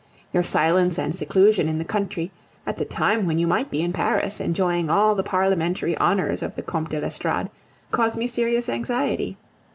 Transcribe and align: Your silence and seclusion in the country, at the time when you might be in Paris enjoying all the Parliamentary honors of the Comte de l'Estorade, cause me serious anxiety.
Your 0.33 0.41
silence 0.41 0.97
and 0.97 1.13
seclusion 1.13 1.69
in 1.69 1.77
the 1.77 1.85
country, 1.85 2.31
at 2.65 2.77
the 2.77 2.85
time 2.85 3.27
when 3.27 3.37
you 3.37 3.45
might 3.45 3.69
be 3.69 3.83
in 3.83 3.93
Paris 3.93 4.39
enjoying 4.39 4.89
all 4.89 5.13
the 5.13 5.21
Parliamentary 5.21 5.95
honors 5.97 6.41
of 6.41 6.55
the 6.55 6.63
Comte 6.63 6.89
de 6.89 6.99
l'Estorade, 6.99 7.51
cause 7.91 8.17
me 8.17 8.25
serious 8.25 8.67
anxiety. 8.67 9.37